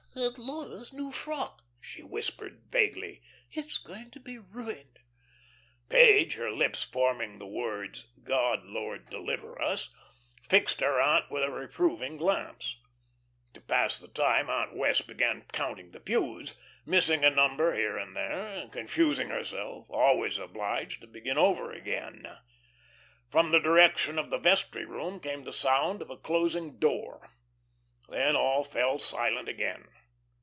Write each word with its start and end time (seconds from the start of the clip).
"And 0.13 0.37
Laura's 0.37 0.91
new 0.91 1.13
frock," 1.13 1.63
she 1.79 2.03
whispered, 2.03 2.63
vaguely. 2.69 3.21
"It's 3.49 3.77
going 3.77 4.11
to 4.11 4.19
be 4.19 4.37
ruined." 4.37 4.99
Page, 5.87 6.35
her 6.35 6.51
lips 6.51 6.83
forming 6.83 7.39
the 7.39 7.47
words, 7.47 8.07
"Good 8.21 8.65
Lord 8.65 9.09
deliver 9.09 9.59
us," 9.61 9.89
fixed 10.49 10.81
her 10.81 10.99
aunt 10.99 11.31
with 11.31 11.43
a 11.43 11.49
reproving 11.49 12.17
glance. 12.17 12.81
To 13.53 13.61
pass 13.61 13.99
the 14.01 14.09
time 14.09 14.49
Aunt 14.49 14.75
Wess' 14.75 15.01
began 15.01 15.43
counting 15.53 15.91
the 15.91 16.01
pews, 16.01 16.55
missing 16.85 17.23
a 17.23 17.29
number 17.29 17.73
here 17.73 17.97
and 17.97 18.13
there, 18.13 18.67
confusing 18.67 19.29
herself, 19.29 19.87
always 19.89 20.37
obliged 20.37 20.99
to 21.01 21.07
begin 21.07 21.37
over 21.37 21.71
again. 21.71 22.27
From 23.29 23.51
the 23.51 23.59
direction 23.61 24.19
of 24.19 24.29
the 24.29 24.37
vestry 24.37 24.83
room 24.85 25.21
came 25.21 25.45
the 25.45 25.53
sound 25.53 26.01
of 26.01 26.09
a 26.09 26.17
closing 26.17 26.77
door. 26.79 27.29
Then 28.09 28.35
all 28.35 28.65
fell 28.65 28.99
silent 28.99 29.47
again. 29.47 29.87